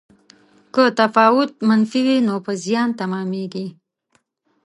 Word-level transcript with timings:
که 0.73 0.83
تفاوت 1.01 1.51
منفي 1.69 2.01
وي 2.07 2.17
نو 2.27 2.35
په 2.45 2.51
زیان 2.63 2.89
تمامیږي. 2.99 3.67